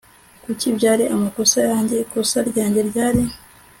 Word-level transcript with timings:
kuki 0.43 0.67
byari 0.77 1.03
amakosa 1.15 1.59
yanjye? 1.69 1.95
ikosa 2.05 2.37
ryanjye 2.49 2.81
ryari 2.89 3.23